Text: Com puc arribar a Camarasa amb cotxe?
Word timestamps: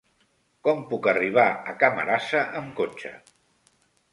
Com 0.67 0.79
puc 0.93 1.09
arribar 1.11 1.45
a 1.73 1.75
Camarasa 1.83 2.43
amb 2.63 2.73
cotxe? 2.81 3.13